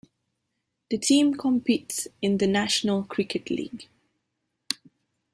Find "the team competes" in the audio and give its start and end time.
0.89-2.07